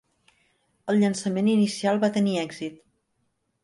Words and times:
El 0.93 1.03
llançament 1.03 1.53
inicial 1.53 2.03
va 2.07 2.13
tenir 2.19 2.37
èxit. 2.49 2.85